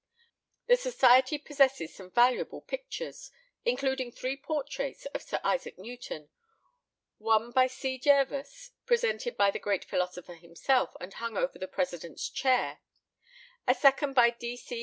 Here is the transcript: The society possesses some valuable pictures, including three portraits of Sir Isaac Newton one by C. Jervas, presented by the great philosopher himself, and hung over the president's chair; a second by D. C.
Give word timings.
The 0.65 0.77
society 0.77 1.37
possesses 1.37 1.93
some 1.93 2.09
valuable 2.09 2.61
pictures, 2.61 3.29
including 3.65 4.11
three 4.11 4.35
portraits 4.35 5.05
of 5.05 5.21
Sir 5.21 5.39
Isaac 5.43 5.77
Newton 5.77 6.31
one 7.19 7.51
by 7.51 7.67
C. 7.67 7.99
Jervas, 7.99 8.71
presented 8.87 9.37
by 9.37 9.51
the 9.51 9.59
great 9.59 9.85
philosopher 9.85 10.33
himself, 10.33 10.97
and 10.99 11.13
hung 11.13 11.37
over 11.37 11.59
the 11.59 11.67
president's 11.67 12.31
chair; 12.31 12.79
a 13.67 13.75
second 13.75 14.15
by 14.15 14.31
D. 14.31 14.57
C. 14.57 14.79